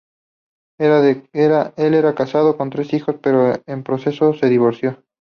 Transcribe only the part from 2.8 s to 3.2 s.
hijos,